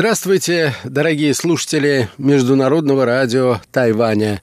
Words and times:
Здравствуйте, 0.00 0.74
дорогие 0.82 1.34
слушатели 1.34 2.08
Международного 2.16 3.04
радио 3.04 3.60
Тайваня. 3.70 4.40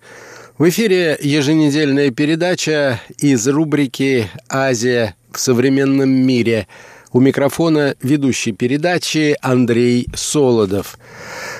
В 0.59 0.69
эфире 0.69 1.17
еженедельная 1.19 2.11
передача 2.11 3.01
из 3.17 3.47
рубрики 3.47 4.29
«Азия 4.49 5.15
в 5.31 5.39
современном 5.39 6.11
мире». 6.11 6.67
У 7.11 7.19
микрофона 7.19 7.95
ведущий 8.03 8.51
передачи 8.51 9.35
Андрей 9.41 10.07
Солодов. 10.13 10.99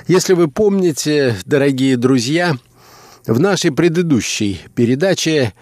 Если 0.07 0.33
вы 0.33 0.47
помните, 0.47 1.35
дорогие 1.45 1.97
друзья, 1.97 2.55
в 3.25 3.39
нашей 3.39 3.71
предыдущей 3.71 4.61
передаче 4.75 5.53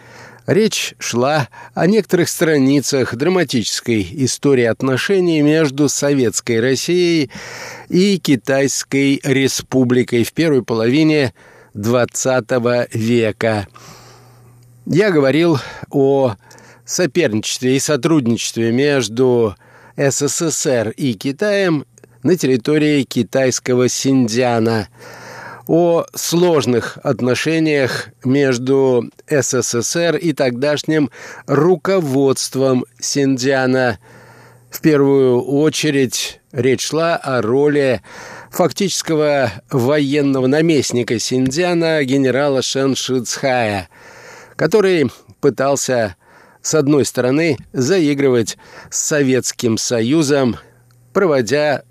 Речь 0.48 0.94
шла 1.00 1.50
о 1.74 1.88
некоторых 1.88 2.30
страницах 2.30 3.16
драматической 3.16 4.08
истории 4.26 4.66
отношений 4.66 5.42
между 5.42 5.90
Советской 5.90 6.60
Россией 6.60 7.32
и 7.90 8.20
Китайской 8.20 9.20
Республикой 9.24 10.24
в 10.24 10.34
первой 10.34 10.62
половине 10.62 11.34
XX 11.74 12.88
века. 12.94 13.68
Я 14.86 15.10
говорил 15.10 15.58
о 15.90 16.36
соперничестве 16.86 17.78
и 17.78 17.80
сотрудничестве 17.80 18.72
между 18.72 19.56
СССР 19.98 20.90
и 20.96 21.16
Китаем 21.16 21.86
на 22.22 22.38
территории 22.38 23.02
китайского 23.02 23.90
Синдиана– 23.90 24.90
о 25.68 26.06
сложных 26.14 26.98
отношениях 27.04 28.10
между 28.24 29.10
СССР 29.28 30.16
и 30.18 30.34
тогдашним 30.34 31.10
руководством 31.48 32.86
Синдиана. 33.00 34.00
В 34.70 34.82
первую 34.82 35.42
очередь 35.42 36.42
речь 36.52 36.88
шла 36.88 37.16
о 37.16 37.42
роли 37.42 38.02
фактического 38.52 39.52
военного 39.70 40.48
наместника 40.48 41.18
Синдиана 41.20 42.04
генерала 42.04 42.62
Шен 42.62 42.96
Шицхая, 42.96 43.90
который 44.56 45.10
пытался, 45.40 46.16
с 46.62 46.76
одной 46.76 47.06
стороны, 47.06 47.58
заигрывать 47.74 48.58
с 48.90 49.00
Советским 49.00 49.78
Союзом, 49.78 50.58
проводя 51.14 51.84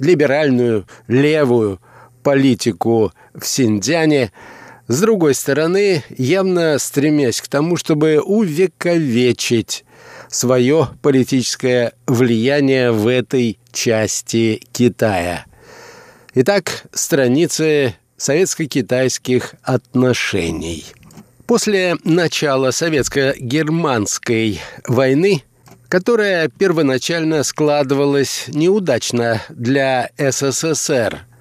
либеральную 0.00 0.86
левую 1.06 1.80
политику 2.24 3.12
в 3.34 3.46
Синьцзяне, 3.46 4.32
с 4.88 5.00
другой 5.00 5.34
стороны, 5.34 6.02
явно 6.18 6.78
стремясь 6.80 7.40
к 7.40 7.46
тому, 7.46 7.76
чтобы 7.76 8.20
увековечить 8.20 9.84
свое 10.28 10.88
политическое 11.00 11.92
влияние 12.06 12.90
в 12.90 13.06
этой 13.06 13.58
части 13.72 14.60
Китая. 14.72 15.44
Итак, 16.34 16.86
страницы 16.92 17.94
советско-китайских 18.16 19.54
отношений. 19.62 20.84
После 21.46 21.96
начала 22.04 22.70
советско-германской 22.70 24.60
войны, 24.88 25.44
которая 25.88 26.48
первоначально 26.48 27.42
складывалась 27.42 28.46
неудачно 28.48 29.42
для 29.50 30.10
СССР– 30.18 31.20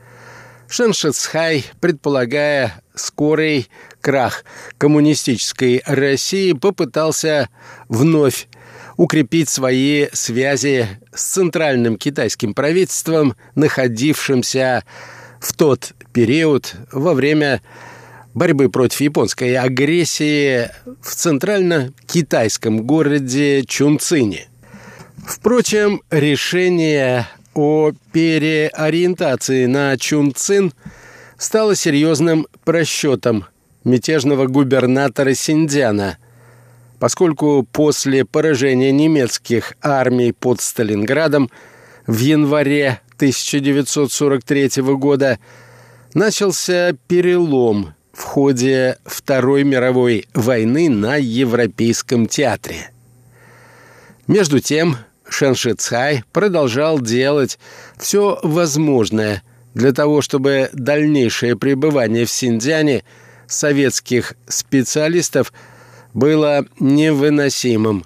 Шеншицхай, 0.73 1.65
предполагая 1.81 2.81
скорый 2.95 3.69
крах 4.01 4.43
коммунистической 4.79 5.83
России, 5.85 6.53
попытался 6.53 7.49
вновь 7.89 8.47
укрепить 8.97 9.49
свои 9.49 10.07
связи 10.13 10.87
с 11.13 11.25
центральным 11.25 11.95
китайским 11.95 12.55
правительством, 12.55 13.35
находившимся 13.53 14.83
в 15.39 15.53
тот 15.53 15.93
период 16.11 16.73
во 16.91 17.13
время 17.13 17.61
борьбы 18.33 18.67
против 18.69 19.01
японской 19.01 19.55
агрессии 19.55 20.71
в 21.03 21.13
центрально-китайском 21.13 22.81
городе 22.81 23.63
Чунцине. 23.63 24.47
Впрочем, 25.23 26.01
решение 26.09 27.27
о 27.53 27.91
переориентации 28.11 29.65
на 29.65 29.97
Чунцин 29.97 30.73
стало 31.37 31.75
серьезным 31.75 32.47
просчетом 32.63 33.45
мятежного 33.83 34.47
губернатора 34.47 35.33
Синдиана, 35.33 36.17
поскольку 36.99 37.67
после 37.71 38.25
поражения 38.25 38.91
немецких 38.91 39.73
армий 39.81 40.31
под 40.31 40.61
Сталинградом 40.61 41.49
в 42.07 42.17
январе 42.19 43.01
1943 43.15 44.81
года 44.95 45.39
начался 46.13 46.93
перелом 47.07 47.93
в 48.13 48.21
ходе 48.21 48.97
Второй 49.05 49.63
мировой 49.63 50.27
войны 50.33 50.89
на 50.89 51.15
Европейском 51.15 52.27
театре. 52.27 52.91
Между 54.27 54.59
тем, 54.59 54.97
Шэншицхай 55.27 56.23
продолжал 56.31 56.99
делать 56.99 57.57
все 57.97 58.39
возможное 58.43 59.43
для 59.73 59.91
того, 59.91 60.21
чтобы 60.21 60.69
дальнейшее 60.73 61.57
пребывание 61.57 62.25
в 62.25 62.31
Синьцзяне 62.31 63.03
советских 63.47 64.33
специалистов 64.47 65.53
было 66.13 66.65
невыносимым. 66.79 68.05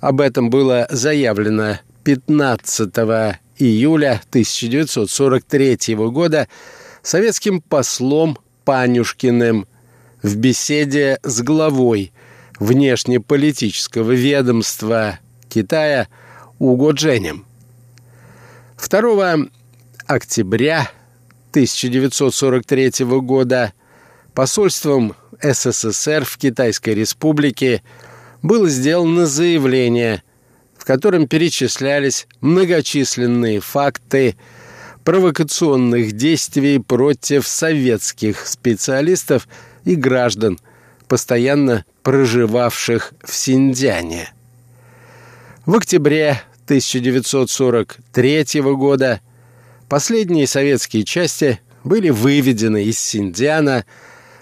Об 0.00 0.20
этом 0.20 0.50
было 0.50 0.86
заявлено 0.90 1.80
15 2.04 2.90
июля 3.58 4.20
1943 4.28 5.94
года 6.10 6.48
советским 7.02 7.60
послом 7.60 8.38
Панюшкиным 8.64 9.66
в 10.22 10.36
беседе 10.36 11.18
с 11.22 11.40
главой 11.42 12.12
внешнеполитического 12.58 14.12
ведомства 14.12 15.18
Китая– 15.48 16.08
Уго 16.58 16.92
Дженем. 16.92 17.44
2 18.78 19.36
октября 20.06 20.90
1943 21.50 23.04
года 23.20 23.74
посольством 24.32 25.14
СССР 25.42 26.24
в 26.24 26.38
Китайской 26.38 26.94
Республике 26.94 27.82
было 28.40 28.70
сделано 28.70 29.26
заявление, 29.26 30.22
в 30.78 30.86
котором 30.86 31.28
перечислялись 31.28 32.26
многочисленные 32.40 33.60
факты 33.60 34.36
провокационных 35.04 36.12
действий 36.12 36.78
против 36.78 37.46
советских 37.46 38.46
специалистов 38.46 39.46
и 39.84 39.94
граждан, 39.94 40.58
постоянно 41.06 41.84
проживавших 42.02 43.12
в 43.22 43.34
Синьцзяне. 43.34 44.30
В 45.66 45.74
октябре 45.74 46.40
1943 46.66 48.46
года 48.76 49.20
последние 49.88 50.46
советские 50.46 51.02
части 51.02 51.60
были 51.82 52.10
выведены 52.10 52.84
из 52.84 53.00
Синдиана, 53.00 53.84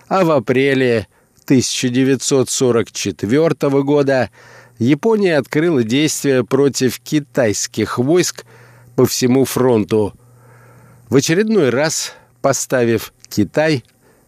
а 0.09 0.27
в 0.27 0.31
апреле 0.31 1.09
1944 1.45 3.83
года 3.83 4.29
Япония 4.79 5.39
открыла 5.39 5.83
действия 5.83 6.45
против 6.45 7.01
китайских 7.01 7.97
войск 7.97 8.45
по 8.95 9.07
всему 9.07 9.47
фронту, 9.47 10.13
в 11.09 11.17
очередной 11.17 11.71
раз 11.71 12.13
поставив 12.43 13.15
Китай 13.31 13.83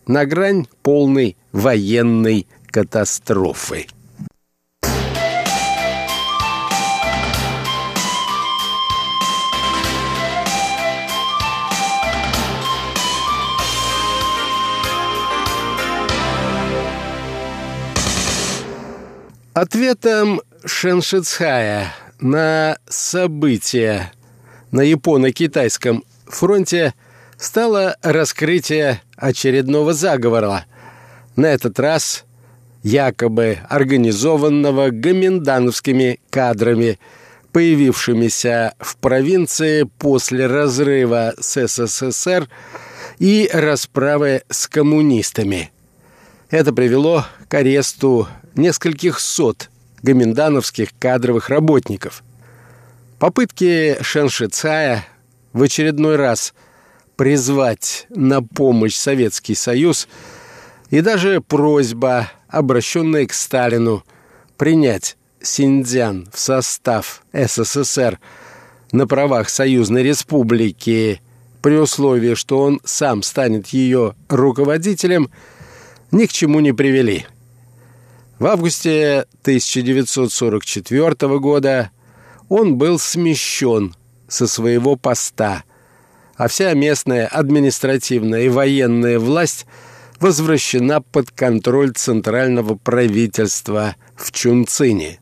на 0.06 0.24
грань 0.24 0.66
полной 0.82 1.36
военной 1.52 2.46
катастрофы. 2.68 3.86
Ответом 19.56 20.42
Шеншицхая 20.66 21.94
на 22.20 22.76
события 22.90 24.12
на 24.70 24.82
японо-китайском 24.82 26.04
фронте 26.26 26.92
стало 27.38 27.96
раскрытие 28.02 29.00
очередного 29.16 29.94
заговора, 29.94 30.66
на 31.36 31.46
этот 31.46 31.80
раз 31.80 32.26
якобы 32.82 33.60
организованного 33.70 34.90
гоминдановскими 34.90 36.20
кадрами, 36.28 36.98
появившимися 37.52 38.74
в 38.78 38.98
провинции 38.98 39.84
после 39.98 40.48
разрыва 40.48 41.32
с 41.40 41.66
СССР 41.66 42.46
и 43.18 43.48
расправы 43.50 44.42
с 44.50 44.68
коммунистами. 44.68 45.70
Это 46.50 46.74
привело 46.74 47.24
к 47.48 47.54
аресту 47.54 48.28
нескольких 48.54 49.20
сот 49.20 49.70
гоминдановских 50.02 50.90
кадровых 50.98 51.48
работников. 51.48 52.22
Попытки 53.18 53.96
Шеншицая 54.02 55.06
в 55.52 55.62
очередной 55.62 56.16
раз 56.16 56.54
призвать 57.16 58.06
на 58.10 58.42
помощь 58.42 58.94
Советский 58.94 59.54
Союз, 59.54 60.06
и 60.90 61.00
даже 61.00 61.40
просьба, 61.40 62.30
обращенная 62.48 63.26
к 63.26 63.32
Сталину, 63.32 64.04
принять 64.56 65.16
Синьцзян 65.40 66.28
в 66.32 66.38
состав 66.38 67.22
СССР 67.32 68.18
на 68.92 69.06
правах 69.06 69.48
Союзной 69.48 70.02
Республики 70.02 71.20
при 71.62 71.76
условии, 71.76 72.34
что 72.34 72.60
он 72.60 72.80
сам 72.84 73.22
станет 73.22 73.68
ее 73.68 74.14
руководителем, 74.28 75.30
ни 76.12 76.26
к 76.26 76.32
чему 76.32 76.60
не 76.60 76.72
привели. 76.72 77.26
В 78.38 78.46
августе 78.46 79.24
1944 79.42 81.38
года 81.38 81.90
он 82.50 82.76
был 82.76 82.98
смещен 82.98 83.94
со 84.28 84.46
своего 84.46 84.96
поста, 84.96 85.64
а 86.36 86.48
вся 86.48 86.74
местная 86.74 87.26
административная 87.26 88.42
и 88.42 88.48
военная 88.50 89.18
власть 89.18 89.64
возвращена 90.20 91.00
под 91.00 91.30
контроль 91.30 91.92
центрального 91.92 92.74
правительства 92.74 93.96
в 94.14 94.32
Чунцине. 94.32 95.18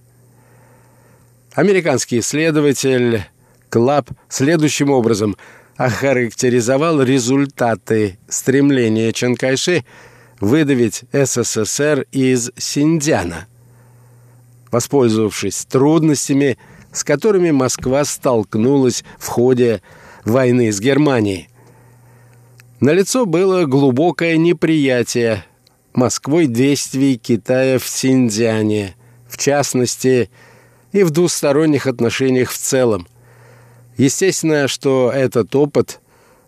Американский 1.55 2.19
исследователь 2.19 3.25
Клаб 3.69 4.11
следующим 4.29 4.91
образом 4.91 5.37
охарактеризовал 5.77 7.01
результаты 7.01 8.19
стремления 8.29 9.13
Чанкайши 9.13 9.85
выдавить 10.45 11.05
СССР 11.13 12.07
из 12.13 12.53
Синьцзяна. 12.59 13.47
Воспользовавшись 14.71 15.65
трудностями, 15.65 16.59
с 16.93 17.03
которыми 17.03 17.51
Москва 17.51 18.05
столкнулась 18.05 19.05
в 19.19 19.27
ходе 19.29 19.81
войны 20.25 20.71
с 20.71 20.81
Германией. 20.81 21.49
Налицо 22.81 23.25
было 23.25 23.65
глубокое 23.65 24.37
неприятие 24.37 25.45
Москвой 25.95 26.47
действий 26.47 27.17
Китая 27.17 27.79
в 27.79 27.89
Синьцзяне, 27.89 28.97
в 29.29 29.39
частности, 29.39 30.29
и 30.93 31.05
в 31.05 31.11
двусторонних 31.11 31.87
отношениях 31.87 32.51
в 32.51 32.59
целом. 32.59 33.09
Естественно, 33.97 34.69
что 34.69 35.11
этот 35.11 35.55
опыт 35.55 36.01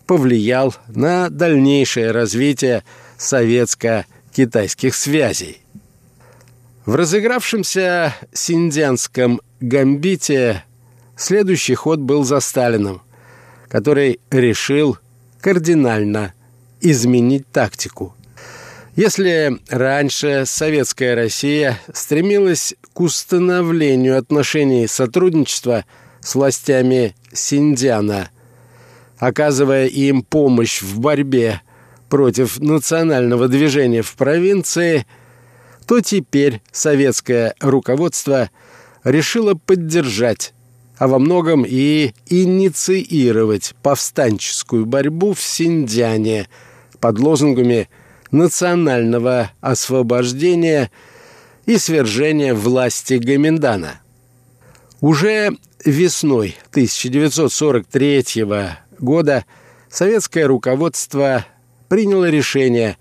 повлиял 0.06 0.74
на 0.88 1.30
дальнейшее 1.30 2.10
развитие 2.10 2.84
советско-китайских 3.18 4.94
связей. 4.94 5.60
В 6.84 6.94
разыгравшемся 6.94 8.14
синдианском 8.32 9.40
гамбите 9.60 10.64
следующий 11.16 11.74
ход 11.74 11.98
был 11.98 12.24
за 12.24 12.40
Сталином, 12.40 13.02
который 13.68 14.20
решил 14.30 14.98
кардинально 15.40 16.32
изменить 16.80 17.46
тактику. 17.50 18.14
Если 18.94 19.58
раньше 19.68 20.44
советская 20.46 21.14
Россия 21.14 21.78
стремилась 21.92 22.74
к 22.94 23.00
установлению 23.00 24.16
отношений 24.16 24.86
сотрудничества 24.86 25.84
с 26.20 26.34
властями 26.34 27.14
Синдиана, 27.32 28.30
оказывая 29.18 29.86
им 29.86 30.22
помощь 30.22 30.80
в 30.80 30.98
борьбе 30.98 31.60
против 32.08 32.58
национального 32.60 33.48
движения 33.48 34.02
в 34.02 34.14
провинции, 34.14 35.06
то 35.86 36.00
теперь 36.00 36.62
советское 36.72 37.54
руководство 37.60 38.50
решило 39.04 39.54
поддержать, 39.54 40.52
а 40.98 41.08
во 41.08 41.18
многом 41.18 41.64
и 41.66 42.12
инициировать 42.26 43.74
повстанческую 43.82 44.86
борьбу 44.86 45.34
в 45.34 45.40
Синьцзяне 45.40 46.48
под 47.00 47.18
лозунгами 47.18 47.88
национального 48.30 49.52
освобождения 49.60 50.90
и 51.66 51.78
свержения 51.78 52.54
власти 52.54 53.14
Гаминдана. 53.14 54.00
Уже 55.00 55.56
весной 55.84 56.56
1943 56.70 58.24
года 58.98 59.44
советское 59.88 60.46
руководство 60.46 61.44
приняло 61.88 62.28
решение 62.28 62.96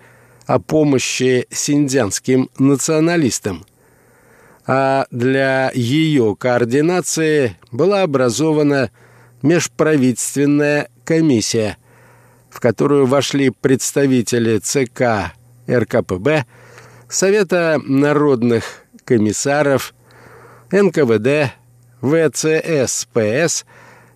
о 0.45 0.59
помощи 0.59 1.47
синдзянским 1.49 2.49
националистам, 2.57 3.65
а 4.67 5.05
для 5.11 5.71
ее 5.73 6.35
координации 6.37 7.57
была 7.71 8.03
образована 8.03 8.91
межправительственная 9.41 10.89
комиссия, 11.03 11.77
в 12.49 12.59
которую 12.59 13.05
вошли 13.05 13.49
представители 13.49 14.59
ЦК 14.59 15.33
РКПБ, 15.69 16.45
Совета 17.07 17.79
народных 17.83 18.85
комиссаров, 19.03 19.93
НКВД, 20.71 21.53
ВЦСПС 22.01 23.65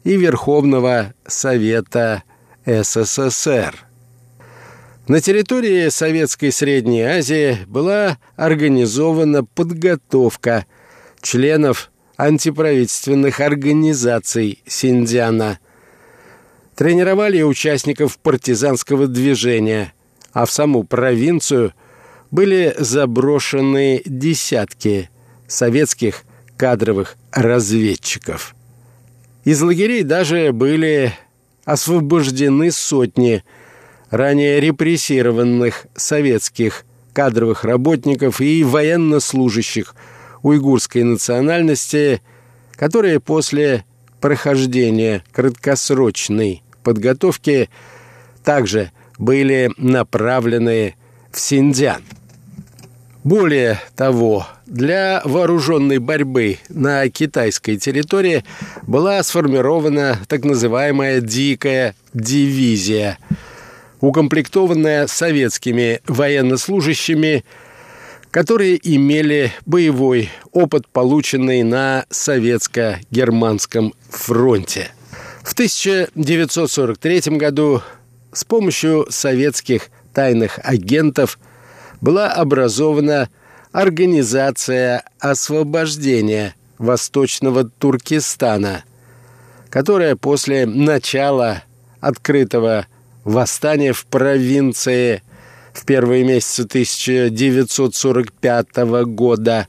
и 0.04 0.18
Верховного 0.18 1.14
Совета 1.28 2.24
СССР. 2.66 3.89
На 5.10 5.22
территории 5.22 5.90
Советской 5.90 6.52
Средней 6.52 7.02
Азии 7.02 7.58
была 7.66 8.20
организована 8.36 9.44
подготовка 9.44 10.68
членов 11.20 11.90
антиправительственных 12.16 13.40
организаций 13.40 14.62
Синдиана. 14.68 15.58
Тренировали 16.76 17.42
участников 17.42 18.20
партизанского 18.20 19.08
движения, 19.08 19.94
а 20.32 20.46
в 20.46 20.52
саму 20.52 20.84
провинцию 20.84 21.74
были 22.30 22.76
заброшены 22.78 24.04
десятки 24.06 25.10
советских 25.48 26.22
кадровых 26.56 27.18
разведчиков. 27.32 28.54
Из 29.44 29.60
лагерей 29.60 30.04
даже 30.04 30.52
были 30.52 31.16
освобождены 31.66 32.72
сотни– 32.72 33.44
ранее 34.10 34.60
репрессированных 34.60 35.88
советских 35.96 36.86
кадровых 37.14 37.64
работников 37.64 38.42
и 38.42 38.64
военнослужащих 38.64 39.96
уйгурской 40.42 41.04
национальности, 41.04 42.22
которые 42.76 43.20
после 43.20 43.84
прохождения 44.22 45.24
краткосрочной 45.32 46.64
подготовки 46.84 47.70
также 48.44 48.92
были 49.18 49.72
направлены 49.78 50.96
в 51.32 51.40
Синьцзян. 51.40 52.02
Более 53.24 53.82
того, 53.98 54.48
для 54.66 55.22
вооруженной 55.26 55.98
борьбы 55.98 56.58
на 56.70 57.08
китайской 57.10 57.76
территории 57.76 58.46
была 58.84 59.22
сформирована 59.24 60.18
так 60.28 60.46
называемая 60.46 61.20
«дикая 61.20 61.96
дивизия», 62.14 63.18
укомплектованная 64.02 65.08
советскими 65.08 66.02
военнослужащими, 66.08 67.44
которые 68.32 68.80
имели 68.82 69.52
боевой 69.66 70.30
опыт, 70.52 70.88
полученный 70.88 71.64
на 71.64 72.06
советско-германском 72.10 73.94
фронте. 74.10 74.92
В 75.44 75.54
1943 75.54 77.38
году 77.38 77.82
с 78.32 78.44
помощью 78.44 79.08
советских 79.10 79.90
тайных 80.14 80.60
агентов 80.64 81.40
была 82.02 82.32
образована 82.32 83.30
Организация 83.72 85.04
освобождения 85.20 86.56
Восточного 86.80 87.66
Туркестана, 87.66 88.84
которая 89.70 90.16
после 90.16 90.66
начала 90.66 91.64
открытого 92.00 92.88
восстание 93.24 93.94
в 93.94 94.06
провинции 94.06 95.24
в 95.74 95.86
первые 95.86 96.24
месяцы 96.24 96.64
1945 96.64 98.78
года 99.06 99.68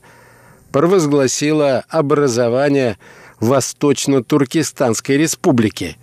провозгласило 0.71 1.83
образование 1.89 2.97
Восточно-Туркестанской 3.39 5.17
республики 5.17 5.97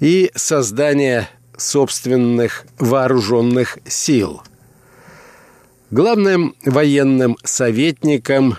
и 0.00 0.32
создание 0.34 1.28
собственных 1.56 2.66
вооруженных 2.78 3.78
сил. 3.86 4.42
Главным 5.90 6.56
военным 6.64 7.36
советником 7.44 8.56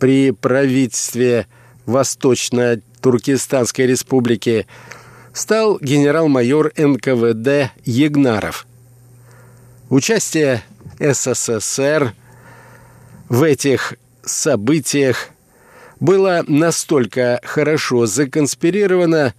при 0.00 0.32
правительстве 0.32 1.46
Восточно-Туркестанской 1.86 3.86
республики– 3.86 4.66
стал 5.34 5.78
генерал-майор 5.80 6.72
НКВД 6.76 7.72
Егнаров. 7.84 8.66
Участие 9.90 10.62
СССР 10.98 12.14
в 13.28 13.42
этих 13.42 13.94
событиях 14.24 15.28
было 16.00 16.44
настолько 16.46 17.40
хорошо 17.42 18.06
законспирировано, 18.06 19.34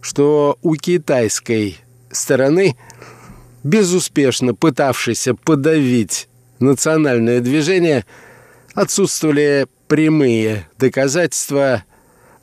что 0.00 0.58
у 0.62 0.74
китайской 0.74 1.78
стороны, 2.10 2.76
безуспешно 3.62 4.54
пытавшейся 4.54 5.34
подавить 5.34 6.28
национальное 6.58 7.40
движение, 7.40 8.04
отсутствовали 8.74 9.66
прямые 9.86 10.68
доказательства 10.78 11.84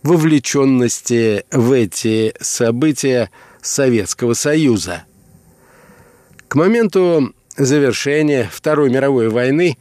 вовлеченности 0.03 1.45
в 1.51 1.71
эти 1.71 2.33
события 2.39 3.29
Советского 3.61 4.33
Союза. 4.33 5.03
К 6.47 6.55
моменту 6.55 7.33
завершения 7.57 8.49
Второй 8.51 8.89
мировой 8.89 9.29
войны 9.29 9.77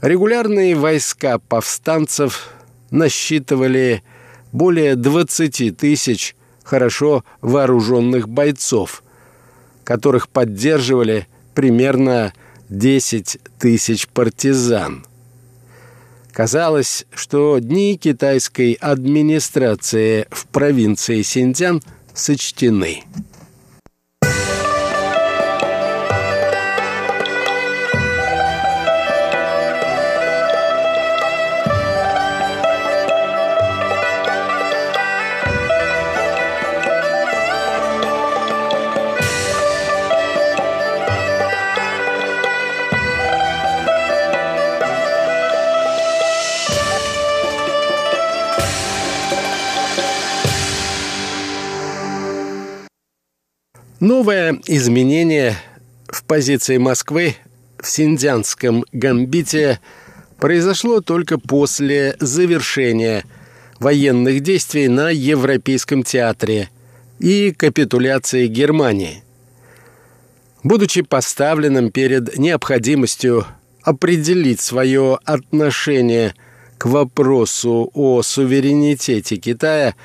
регулярные 0.00 0.74
войска 0.74 1.38
повстанцев 1.38 2.48
насчитывали 2.90 4.02
более 4.52 4.96
20 4.96 5.76
тысяч 5.76 6.34
хорошо 6.64 7.24
вооруженных 7.40 8.28
бойцов, 8.28 9.02
которых 9.84 10.28
поддерживали 10.28 11.28
примерно 11.54 12.32
10 12.68 13.38
тысяч 13.58 14.08
партизан. 14.08 15.04
Казалось, 16.32 17.06
что 17.14 17.58
дни 17.58 17.96
китайской 17.96 18.74
администрации 18.74 20.26
в 20.30 20.46
провинции 20.46 21.22
Синьцзян 21.22 21.82
сочтены. 22.14 23.02
Новое 54.00 54.58
изменение 54.66 55.58
в 56.08 56.24
позиции 56.24 56.78
Москвы 56.78 57.36
в 57.78 57.86
Синдзянском 57.86 58.86
гамбите 58.92 59.78
произошло 60.38 61.02
только 61.02 61.38
после 61.38 62.16
завершения 62.18 63.24
военных 63.78 64.40
действий 64.40 64.88
на 64.88 65.10
Европейском 65.10 66.02
театре 66.02 66.70
и 67.18 67.52
капитуляции 67.52 68.46
Германии. 68.46 69.22
Будучи 70.62 71.02
поставленным 71.02 71.90
перед 71.90 72.38
необходимостью 72.38 73.44
определить 73.82 74.62
свое 74.62 75.18
отношение 75.26 76.34
к 76.78 76.86
вопросу 76.86 77.90
о 77.92 78.22
суверенитете 78.22 79.36
Китая– 79.36 79.94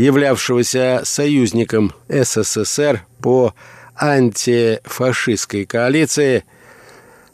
являвшегося 0.00 1.02
союзником 1.04 1.92
СССР 2.08 3.04
по 3.20 3.54
антифашистской 3.94 5.66
коалиции, 5.66 6.44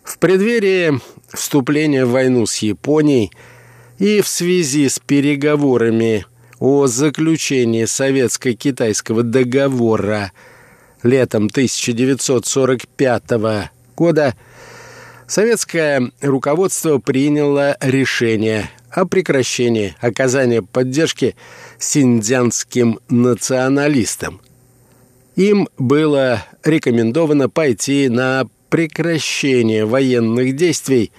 в 0.02 0.18
преддверии 0.18 1.00
вступления 1.32 2.04
в 2.04 2.10
войну 2.10 2.44
с 2.46 2.58
Японией 2.58 3.30
и 3.98 4.20
в 4.20 4.26
связи 4.26 4.88
с 4.88 4.98
переговорами 4.98 6.26
о 6.58 6.88
заключении 6.88 7.84
советско-китайского 7.84 9.22
договора 9.22 10.32
летом 11.04 11.46
1945 11.46 13.22
года 13.96 14.34
советское 15.28 16.10
руководство 16.20 16.98
приняло 16.98 17.76
решение 17.80 18.70
о 18.96 19.04
прекращении 19.04 19.94
оказания 20.00 20.62
поддержки 20.62 21.36
синдзянским 21.78 22.98
националистам. 23.10 24.40
Им 25.36 25.68
было 25.76 26.42
рекомендовано 26.64 27.50
пойти 27.50 28.08
на 28.08 28.48
прекращение 28.70 29.84
военных 29.84 30.56
действий 30.56 31.12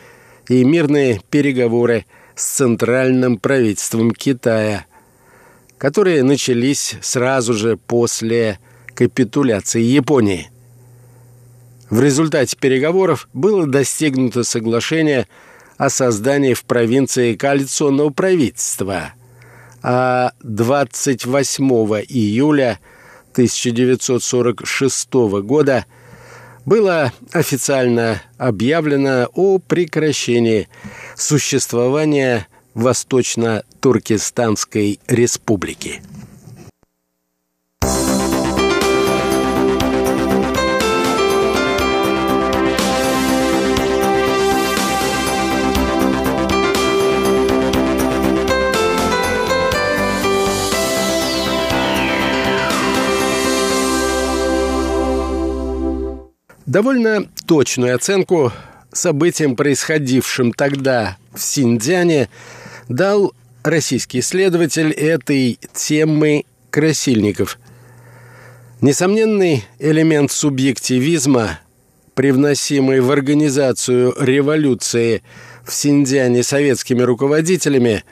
и 0.50 0.64
мирные 0.64 1.22
переговоры 1.30 2.08
с 2.36 2.46
центральным 2.48 3.38
правительством 3.38 4.10
Китая, 4.10 4.88
которые 5.78 6.24
начались 6.24 6.96
сразу 7.04 7.54
же 7.54 7.78
после 7.78 8.58
капитуляции 8.96 9.84
Японии. 9.84 10.50
В 11.92 12.02
результате 12.02 12.58
переговоров 12.58 13.30
было 13.34 13.68
достигнуто 13.68 14.44
соглашение 14.44 15.28
о 15.78 15.90
создании 15.90 16.54
в 16.54 16.66
провинции 16.66 17.36
коалиционного 17.36 18.10
правительства– 18.10 19.14
а 19.90 20.34
28 20.42 21.64
июля 22.10 22.78
1946 23.32 25.14
года 25.44 25.86
было 26.66 27.14
официально 27.32 28.22
объявлено 28.38 29.30
о 29.34 29.60
прекращении 29.60 30.68
существования 31.16 32.50
Восточно-Туркестанской 32.74 35.00
республики. 35.08 36.02
Довольно 56.68 57.30
точную 57.46 57.96
оценку 57.96 58.52
событиям, 58.92 59.56
происходившим 59.56 60.52
тогда 60.52 61.16
в 61.34 61.40
Синьцзяне, 61.40 62.28
дал 62.90 63.34
российский 63.64 64.20
исследователь 64.20 64.92
этой 64.92 65.60
темы 65.74 66.44
Красильников. 66.70 67.58
Несомненный 68.82 69.64
элемент 69.80 70.30
субъективизма, 70.30 71.62
привносимый 72.16 73.00
в 73.00 73.12
организацию 73.12 74.14
революции 74.20 75.24
в 75.64 75.74
Синьцзяне 75.74 76.44
советскими 76.44 77.02
руководителями, 77.02 78.04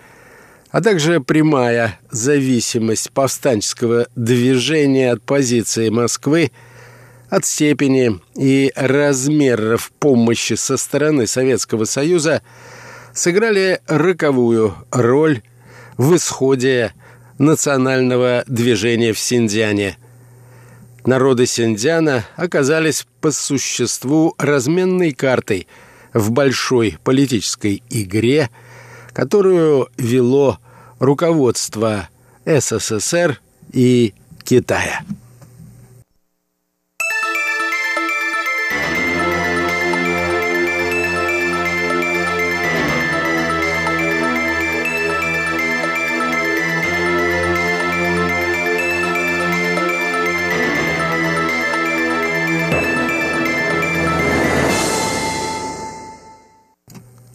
а 0.72 0.82
также 0.82 1.20
прямая 1.20 2.00
зависимость 2.10 3.12
повстанческого 3.12 4.08
движения 4.16 5.12
от 5.12 5.22
позиции 5.24 5.90
Москвы– 5.90 6.54
от 7.36 7.44
степени 7.44 8.22
и 8.36 8.72
размеров 8.78 9.92
помощи 10.00 10.54
со 10.54 10.78
стороны 10.78 11.28
Советского 11.28 11.84
Союза 11.84 12.42
сыграли 13.14 13.82
роковую 13.88 14.76
роль 14.90 15.42
в 15.98 16.16
исходе 16.16 16.94
национального 17.38 18.46
движения 18.48 19.12
в 19.12 19.20
Синьцзяне. 19.20 19.98
Народы 21.06 21.46
Синьцзяна 21.46 22.26
оказались 22.38 23.06
по 23.20 23.32
существу 23.32 24.34
разменной 24.38 25.12
картой 25.12 25.68
в 26.14 26.32
большой 26.32 26.98
политической 27.04 27.84
игре, 27.90 28.50
которую 29.12 29.90
вело 29.98 30.60
руководство 31.00 32.08
СССР 32.46 33.42
и 33.74 34.14
Китая. 34.46 35.02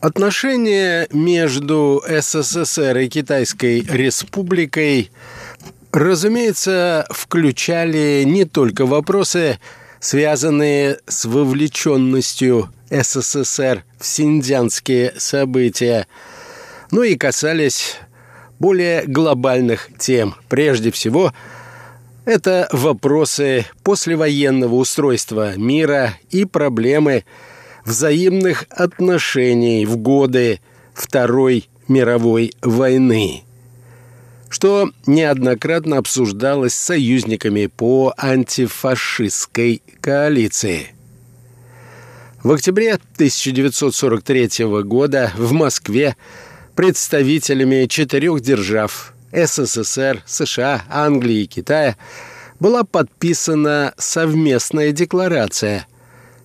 Отношения 0.00 1.07
между 1.12 2.02
СССР 2.09 2.97
и 2.97 3.09
Китайской 3.09 3.83
Республикой, 3.83 5.11
разумеется, 5.92 7.07
включали 7.11 8.23
не 8.25 8.47
только 8.47 8.87
вопросы, 8.87 9.59
связанные 9.99 11.00
с 11.07 11.26
вовлеченностью 11.26 12.71
СССР 12.88 13.85
в 13.99 14.07
синдзянские 14.07 15.12
события, 15.19 16.07
но 16.90 17.02
и 17.02 17.16
касались 17.16 17.97
более 18.59 19.04
глобальных 19.07 19.90
тем, 19.99 20.35
прежде 20.49 20.90
всего 20.92 21.35
Это 22.25 22.69
вопросы 22.73 23.66
послевоенного 23.83 24.76
устройства 24.76 25.59
мира 25.59 26.14
и 26.30 26.47
проблемы 26.47 27.25
взаимных 27.85 28.65
отношений 28.71 29.87
в 29.87 29.97
годы 29.97 30.61
Второй 30.95 31.69
мировой 31.89 32.53
войны, 32.63 33.43
что 34.49 34.91
неоднократно 35.07 35.99
обсуждалось 35.99 36.75
союзниками 36.75 37.67
по 37.67 38.15
антифашистской 38.17 39.83
коалиции. 40.01 40.95
В 42.43 42.53
октябре 42.53 42.95
1943 42.95 44.65
года 44.83 45.31
в 45.37 45.53
Москве 45.53 46.17
представителями 46.75 47.87
четырех 47.87 48.41
держав 48.41 49.13
СССР, 49.33 50.23
США, 50.27 50.83
Англии 50.89 51.43
и 51.43 51.47
Китая 51.47 51.97
была 52.59 52.85
подписана 52.85 53.93
совместная 53.99 54.93
декларация, 54.93 55.87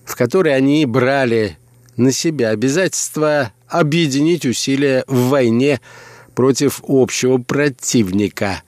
в 0.06 0.14
которой 0.14 0.54
они 0.54 0.86
брали 0.86 1.58
на 1.96 2.12
себя 2.12 2.50
обязательство 2.50 3.52
объединить 3.68 4.46
усилия 4.46 5.04
в 5.08 5.28
войне 5.28 5.80
против 6.34 6.82
общего 6.86 7.38
противника, 7.38 8.62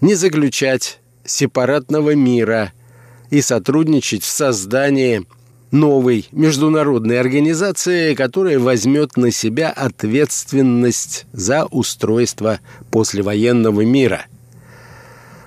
не 0.00 0.14
заключать 0.14 1.00
сепаратного 1.24 2.14
мира 2.14 2.72
и 3.30 3.40
сотрудничать 3.40 4.22
в 4.22 4.28
создании 4.28 5.26
новой 5.72 6.28
международной 6.32 7.18
организации, 7.18 8.14
которая 8.14 8.58
возьмет 8.58 9.16
на 9.16 9.30
себя 9.30 9.70
ответственность 9.70 11.26
за 11.32 11.64
устройство 11.64 12.60
послевоенного 12.90 13.80
мира. 13.80 14.26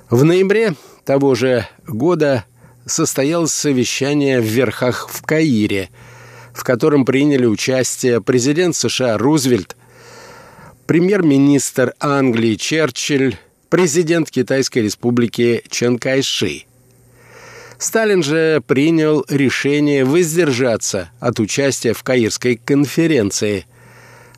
В 0.09 0.23
ноябре 0.23 0.73
того 1.05 1.35
же 1.35 1.67
года 1.87 2.45
состоялось 2.85 3.53
совещание 3.53 4.41
в 4.41 4.45
Верхах 4.45 5.09
в 5.09 5.21
Каире, 5.23 5.89
в 6.53 6.63
котором 6.63 7.05
приняли 7.05 7.45
участие 7.45 8.21
президент 8.21 8.75
США 8.75 9.17
Рузвельт, 9.17 9.75
премьер-министр 10.85 11.93
Англии 11.99 12.55
Черчилль, 12.55 13.37
президент 13.69 14.29
Китайской 14.29 14.79
республики 14.79 15.63
Чан 15.69 15.97
Кайши– 15.97 16.65
Сталин 17.77 18.23
же 18.23 18.61
принял 18.65 19.25
решение 19.29 20.05
воздержаться 20.05 21.09
от 21.19 21.39
участия 21.39 21.93
в 21.93 22.03
Каирской 22.03 22.59
конференции. 22.63 23.65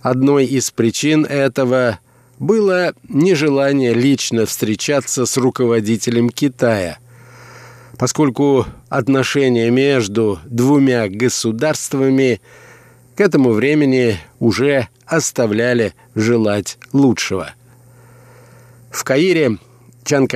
Одной 0.01 0.46
из 0.46 0.72
причин 0.72 1.25
этого 1.25 2.00
было 2.39 2.94
нежелание 3.08 3.94
лично 3.94 4.46
встречаться 4.46 5.25
с 5.25 5.38
руководителем 5.38 6.30
Китая, 6.30 6.98
поскольку 7.98 8.66
отношения 8.89 9.70
между 9.72 10.39
двумя 10.46 11.10
государствами 11.10 12.42
к 13.16 13.22
этому 13.22 13.51
времени 13.51 14.20
уже 14.39 14.88
оставляли 15.06 15.94
желать 16.13 16.77
лучшего. 16.94 17.51
В 18.92 19.04
Каире 19.04 19.58
Чан 20.04 20.27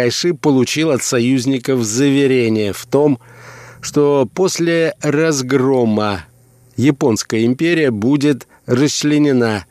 получил 0.42 0.92
от 0.92 1.04
союзников 1.04 1.84
заверение 1.84 2.74
в 2.74 2.86
том, 2.86 3.20
что 3.80 4.28
после 4.34 4.96
разгрома 5.02 6.26
Японская 6.76 7.46
империя 7.46 7.92
будет 7.92 8.48
расчленена, 8.66 9.66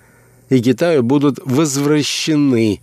и 0.49 0.61
Китаю 0.61 1.03
будут 1.03 1.39
возвращены 1.45 2.81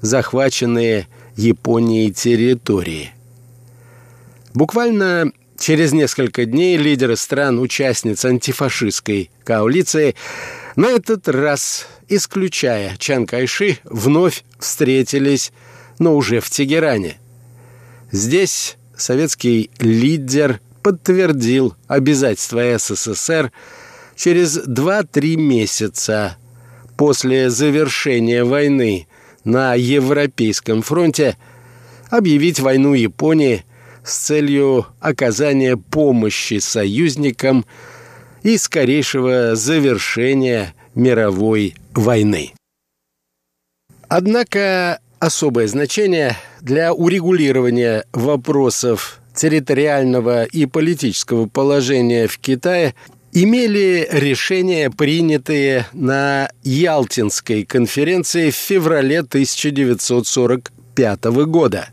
захваченные 0.00 1.06
Японией 1.36 2.10
территории. 2.12 3.12
Буквально 4.54 5.32
через 5.58 5.92
несколько 5.92 6.44
дней 6.44 6.76
лидеры 6.76 7.16
стран-участниц 7.16 8.24
антифашистской 8.24 9.30
коалиции 9.44 10.14
на 10.76 10.86
этот 10.86 11.28
раз, 11.28 11.86
исключая 12.08 12.96
Чан 12.98 13.26
Кайши, 13.26 13.78
вновь 13.84 14.44
встретились 14.58 15.52
но 15.98 16.16
уже 16.16 16.40
в 16.40 16.50
Тегеране. 16.50 17.18
Здесь 18.10 18.76
советский 18.96 19.70
лидер 19.78 20.60
подтвердил 20.82 21.76
обязательства 21.86 22.76
СССР 22.76 23.52
через 24.16 24.58
2-3 24.58 25.36
месяца 25.36 26.36
после 26.96 27.50
завершения 27.50 28.42
войны 28.42 29.06
на 29.44 29.74
Европейском 29.74 30.82
фронте 30.82 31.36
объявить 32.10 32.58
войну 32.58 32.94
Японии 32.94 33.64
с 34.04 34.16
целью 34.16 34.86
оказания 35.00 35.76
помощи 35.76 36.58
союзникам 36.58 37.64
и 38.42 38.58
скорейшего 38.58 39.54
завершения 39.54 40.74
мировой 40.94 41.74
войны. 41.94 42.52
Однако 44.08 45.00
особое 45.20 45.68
значение 45.68 46.36
для 46.60 46.92
урегулирования 46.92 48.04
вопросов 48.12 49.20
территориального 49.34 50.44
и 50.44 50.66
политического 50.66 51.46
положения 51.46 52.26
в 52.26 52.36
Китае 52.38 52.94
имели 53.32 54.06
решения, 54.12 54.90
принятые 54.90 55.86
на 55.92 56.50
Ялтинской 56.62 57.64
конференции 57.64 58.50
в 58.50 58.54
феврале 58.54 59.20
1945 59.20 61.24
года. 61.46 61.88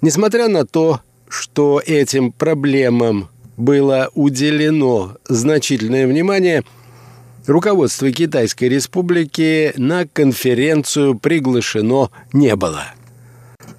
Несмотря 0.00 0.48
на 0.48 0.66
то, 0.66 1.00
что 1.28 1.82
этим 1.84 2.32
проблемам 2.32 3.28
было 3.56 4.10
уделено 4.14 5.16
значительное 5.28 6.06
внимание– 6.06 6.64
руководство 7.46 8.10
Китайской 8.10 8.68
Республики 8.68 9.72
на 9.76 10.06
конференцию 10.06 11.18
приглашено 11.18 12.10
не 12.32 12.54
было. 12.56 12.84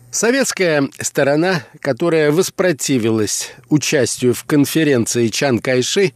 Советская 0.09 0.89
сторона, 0.99 1.63
которая 1.79 2.31
воспротивилась 2.31 3.51
участию 3.69 4.33
в 4.33 4.45
конференции 4.45 5.27
Чан 5.27 5.59
Кайши, 5.59 6.13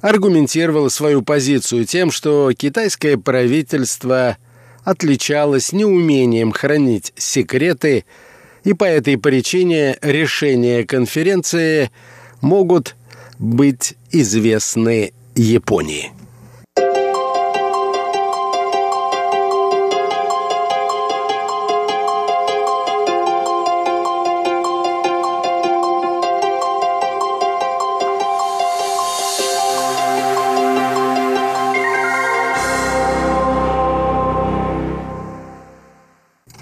аргументировала 0.00 0.88
свою 0.88 1.22
позицию 1.22 1.86
тем, 1.86 2.10
что 2.10 2.52
китайское 2.52 3.16
правительство 3.16 4.36
отличалось 4.84 5.72
неумением 5.72 6.52
хранить 6.52 7.12
секреты, 7.16 8.04
и 8.64 8.72
по 8.72 8.84
этой 8.84 9.16
причине 9.18 9.96
решения 10.02 10.84
конференции 10.84 11.90
могут 12.40 12.96
быть 13.38 13.94
известны 14.10 15.12
Японии. 15.34 16.12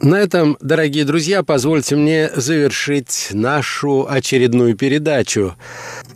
На 0.03 0.17
этом, 0.17 0.59
дорогие 0.61 1.05
друзья, 1.05 1.45
позвольте 1.45 1.95
мне 1.95 2.29
завершить 2.35 3.29
нашу 3.31 4.05
очередную 4.11 4.77
передачу. 4.77 5.55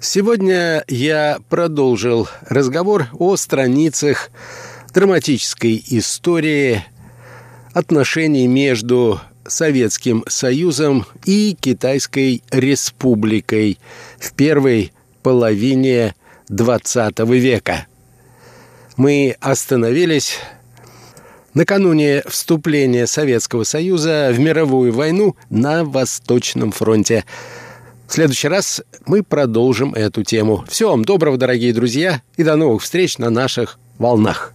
Сегодня 0.00 0.82
я 0.88 1.38
продолжил 1.48 2.28
разговор 2.48 3.06
о 3.12 3.36
страницах 3.36 4.32
драматической 4.92 5.80
истории 5.86 6.84
отношений 7.74 8.48
между 8.48 9.20
Советским 9.46 10.24
Союзом 10.26 11.06
и 11.24 11.56
Китайской 11.58 12.42
Республикой 12.50 13.78
в 14.18 14.32
первой 14.32 14.90
половине 15.22 16.16
XX 16.50 17.24
века. 17.38 17.86
Мы 18.96 19.36
остановились 19.38 20.40
накануне 21.56 22.22
вступления 22.28 23.06
Советского 23.06 23.64
Союза 23.64 24.30
в 24.30 24.38
мировую 24.38 24.92
войну 24.92 25.36
на 25.48 25.84
Восточном 25.84 26.70
фронте. 26.70 27.24
В 28.06 28.12
следующий 28.12 28.48
раз 28.48 28.82
мы 29.06 29.22
продолжим 29.22 29.94
эту 29.94 30.22
тему. 30.22 30.64
Всего 30.68 30.90
вам 30.90 31.04
доброго, 31.04 31.38
дорогие 31.38 31.72
друзья, 31.72 32.20
и 32.36 32.44
до 32.44 32.56
новых 32.56 32.82
встреч 32.82 33.16
на 33.18 33.30
наших 33.30 33.78
волнах. 33.98 34.52